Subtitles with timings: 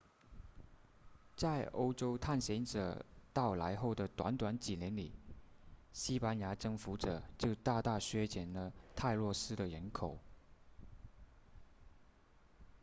[1.37, 5.11] 在欧洲探险者到来后的短短几年里
[5.93, 10.17] 西班牙征服者就大大削减了泰诺斯的人口